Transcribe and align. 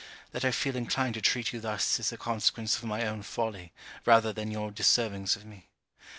That 0.31 0.43
I 0.43 0.49
feel 0.49 0.75
inclined 0.75 1.13
to 1.13 1.21
treat 1.21 1.53
you 1.53 1.59
thus 1.59 1.99
is 1.99 2.09
the 2.09 2.17
consequence 2.17 2.75
of 2.75 2.85
my 2.85 3.05
own 3.05 3.21
folly, 3.21 3.71
rather 4.03 4.33
than 4.33 4.49
your 4.49 4.71
deservings 4.71 5.35
of 5.35 5.45
me. 5.45 5.69